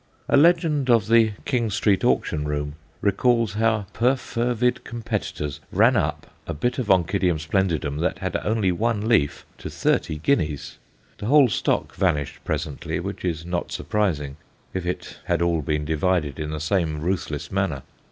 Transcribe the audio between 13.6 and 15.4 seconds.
surprising if it had